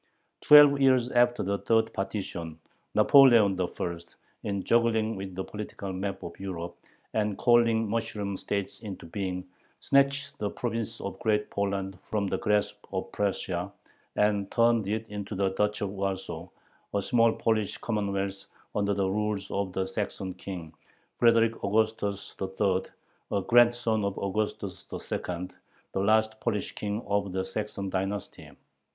[0.41, 2.57] Twelve years after the third partition,
[2.95, 3.97] Napoleon I.,
[4.41, 6.75] in juggling with the political map of Europe
[7.13, 9.47] and calling mushroom states into being,
[9.79, 13.71] snatched the province of Great Poland from the grasp of Prussia,
[14.15, 16.47] and turned it into the Duchy of Warsaw,
[16.95, 20.73] a small Polish commonwealth under the rule of the Saxon King
[21.19, 22.85] Frederick Augustus III.,
[23.31, 25.49] a grandson of Augustus II.,
[25.91, 28.49] the last Polish King of the Saxon dynasty.